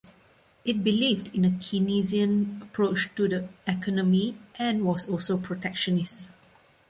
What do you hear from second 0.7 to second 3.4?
believed in a Keynesian approach to